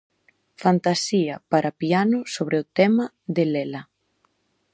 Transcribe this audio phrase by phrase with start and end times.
[0.63, 3.05] Fantasía para piano sobre o tema
[3.35, 3.81] de Lela.